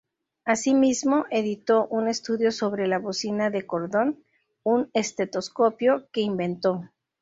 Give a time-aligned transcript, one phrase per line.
[0.45, 4.23] Asimismo, editó un estudio sobre la "bocina de cordón",
[4.63, 6.89] un estetoscopio que inventó.